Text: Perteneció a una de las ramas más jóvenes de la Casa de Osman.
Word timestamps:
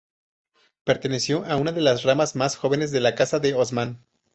Perteneció 0.83 1.45
a 1.45 1.57
una 1.57 1.73
de 1.73 1.81
las 1.81 2.01
ramas 2.01 2.35
más 2.35 2.55
jóvenes 2.55 2.89
de 2.89 3.01
la 3.01 3.13
Casa 3.13 3.37
de 3.39 3.53
Osman. 3.53 4.03